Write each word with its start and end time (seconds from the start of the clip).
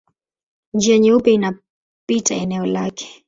Njia 0.73 0.97
Nyeupe 0.99 1.33
inapita 1.33 2.35
eneo 2.35 2.65
lake. 2.65 3.07